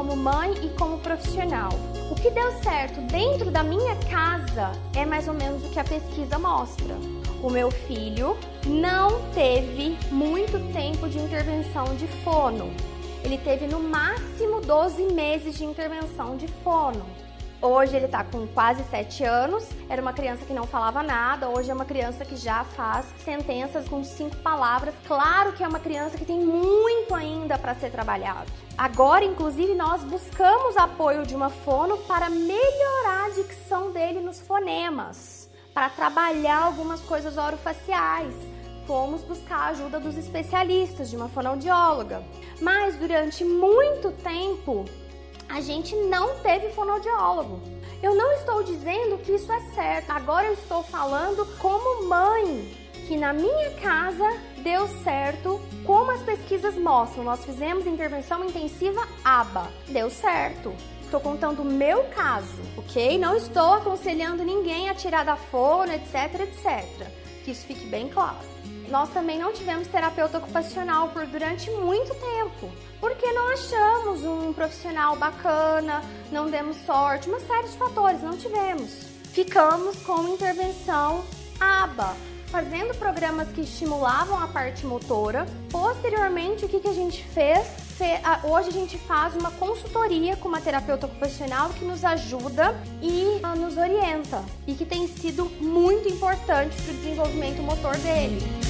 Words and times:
Como 0.00 0.16
mãe 0.16 0.54
e 0.64 0.70
como 0.78 0.96
profissional. 0.96 1.68
O 2.10 2.14
que 2.14 2.30
deu 2.30 2.50
certo 2.62 3.02
dentro 3.02 3.50
da 3.50 3.62
minha 3.62 3.94
casa 4.08 4.72
é 4.96 5.04
mais 5.04 5.28
ou 5.28 5.34
menos 5.34 5.62
o 5.62 5.68
que 5.68 5.78
a 5.78 5.84
pesquisa 5.84 6.38
mostra. 6.38 6.94
O 7.42 7.50
meu 7.50 7.70
filho 7.70 8.34
não 8.64 9.20
teve 9.32 9.98
muito 10.10 10.58
tempo 10.72 11.06
de 11.06 11.18
intervenção 11.18 11.84
de 11.96 12.06
fono. 12.24 12.72
Ele 13.22 13.36
teve 13.36 13.66
no 13.66 13.78
máximo 13.78 14.62
12 14.62 15.02
meses 15.12 15.58
de 15.58 15.66
intervenção 15.66 16.34
de 16.34 16.48
fono. 16.48 17.04
Hoje 17.62 17.94
ele 17.94 18.06
está 18.06 18.24
com 18.24 18.46
quase 18.46 18.82
7 18.84 19.22
anos, 19.22 19.68
era 19.86 20.00
uma 20.00 20.14
criança 20.14 20.46
que 20.46 20.54
não 20.54 20.66
falava 20.66 21.02
nada, 21.02 21.50
hoje 21.50 21.70
é 21.70 21.74
uma 21.74 21.84
criança 21.84 22.24
que 22.24 22.34
já 22.34 22.64
faz 22.64 23.04
sentenças 23.22 23.86
com 23.86 24.02
cinco 24.02 24.36
palavras. 24.36 24.94
Claro 25.06 25.52
que 25.52 25.62
é 25.62 25.68
uma 25.68 25.78
criança 25.78 26.16
que 26.16 26.24
tem 26.24 26.40
muito 26.40 27.14
ainda 27.14 27.58
para 27.58 27.74
ser 27.74 27.90
trabalhado. 27.90 28.50
Agora, 28.78 29.26
inclusive, 29.26 29.74
nós 29.74 30.02
buscamos 30.02 30.74
apoio 30.78 31.26
de 31.26 31.36
uma 31.36 31.50
fono 31.50 31.98
para 31.98 32.30
melhorar 32.30 33.26
a 33.26 33.30
dicção 33.34 33.90
dele 33.90 34.20
nos 34.20 34.40
fonemas, 34.40 35.50
para 35.74 35.90
trabalhar 35.90 36.62
algumas 36.62 37.00
coisas 37.02 37.36
orofaciais. 37.36 38.34
Fomos 38.86 39.20
buscar 39.20 39.56
a 39.56 39.66
ajuda 39.66 40.00
dos 40.00 40.16
especialistas, 40.16 41.10
de 41.10 41.16
uma 41.16 41.28
fonoaudióloga. 41.28 42.24
Mas 42.58 42.96
durante 42.96 43.44
muito 43.44 44.10
tempo, 44.12 44.86
a 45.50 45.60
gente 45.60 45.94
não 45.94 46.38
teve 46.38 46.70
fonoaudiólogo. 46.70 47.60
Eu 48.02 48.14
não 48.14 48.32
estou 48.32 48.62
dizendo 48.62 49.18
que 49.18 49.32
isso 49.32 49.52
é 49.52 49.60
certo. 49.74 50.10
Agora 50.10 50.46
eu 50.46 50.54
estou 50.54 50.82
falando 50.82 51.44
como 51.58 52.08
mãe, 52.08 52.74
que 53.06 53.16
na 53.16 53.32
minha 53.32 53.70
casa 53.72 54.24
deu 54.62 54.86
certo, 55.02 55.60
como 55.84 56.10
as 56.12 56.22
pesquisas 56.22 56.76
mostram. 56.76 57.24
Nós 57.24 57.44
fizemos 57.44 57.86
intervenção 57.86 58.44
intensiva 58.44 59.06
ABA. 59.24 59.68
Deu 59.88 60.08
certo. 60.08 60.72
Estou 61.02 61.20
contando 61.20 61.62
o 61.62 61.64
meu 61.64 62.04
caso, 62.04 62.62
ok? 62.76 63.18
Não 63.18 63.36
estou 63.36 63.72
aconselhando 63.72 64.44
ninguém 64.44 64.88
a 64.88 64.94
tirar 64.94 65.24
da 65.24 65.36
fono, 65.36 65.92
etc, 65.92 66.40
etc. 66.42 67.08
Que 67.44 67.50
isso 67.50 67.66
fique 67.66 67.84
bem 67.86 68.08
claro. 68.08 68.38
Nós 68.90 69.08
também 69.10 69.38
não 69.38 69.52
tivemos 69.52 69.86
terapeuta 69.86 70.38
ocupacional 70.38 71.08
por 71.10 71.24
durante 71.24 71.70
muito 71.70 72.12
tempo, 72.12 72.68
porque 73.00 73.30
não 73.32 73.52
achamos 73.52 74.24
um 74.24 74.52
profissional 74.52 75.14
bacana, 75.14 76.02
não 76.32 76.50
demos 76.50 76.76
sorte, 76.84 77.28
uma 77.28 77.38
série 77.38 77.68
de 77.68 77.76
fatores, 77.76 78.20
não 78.20 78.36
tivemos. 78.36 78.90
Ficamos 79.32 79.96
com 80.02 80.34
intervenção 80.34 81.24
ABA, 81.60 82.16
fazendo 82.48 82.92
programas 82.98 83.48
que 83.52 83.60
estimulavam 83.60 84.42
a 84.42 84.48
parte 84.48 84.84
motora. 84.84 85.46
Posteriormente, 85.70 86.64
o 86.64 86.68
que, 86.68 86.80
que 86.80 86.88
a 86.88 86.92
gente 86.92 87.22
fez? 87.28 87.64
Hoje 88.42 88.70
a 88.70 88.72
gente 88.72 88.96
faz 88.98 89.36
uma 89.36 89.50
consultoria 89.52 90.34
com 90.34 90.48
uma 90.48 90.60
terapeuta 90.60 91.06
ocupacional 91.06 91.68
que 91.68 91.84
nos 91.84 92.02
ajuda 92.02 92.74
e 93.00 93.40
nos 93.56 93.76
orienta 93.76 94.42
e 94.66 94.74
que 94.74 94.86
tem 94.86 95.06
sido 95.06 95.44
muito 95.60 96.08
importante 96.08 96.74
para 96.82 96.92
o 96.92 96.96
desenvolvimento 96.96 97.62
motor 97.62 97.94
dele. 97.98 98.69